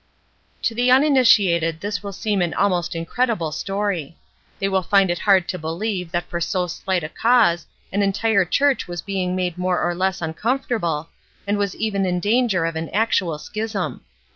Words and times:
To 0.63 0.73
the 0.73 0.89
uninitiated 0.89 1.79
this 1.81 2.01
will 2.01 2.11
seem 2.11 2.41
an 2.41 2.55
almost 2.55 2.95
incredible 2.95 3.51
story; 3.51 4.17
they 4.57 4.67
will 4.67 4.81
find 4.81 5.11
it 5.11 5.19
hard 5.29 5.47
to 5.49 5.59
beUeve 5.59 6.09
that 6.09 6.27
for 6.27 6.41
so 6.41 6.65
slight 6.65 7.03
a 7.03 7.09
cause 7.09 7.67
an 7.93 8.01
entire 8.01 8.43
church 8.43 8.87
was 8.87 9.03
being 9.03 9.35
made 9.35 9.59
more 9.59 9.79
or 9.79 9.93
less 9.93 10.19
uncomfortable, 10.19 11.09
and 11.45 11.59
was 11.59 11.75
even 11.75 12.07
in 12.07 12.19
danger 12.19 12.65
of 12.65 12.75
an 12.75 12.89
actual 12.89 13.37
schism. 13.37 14.01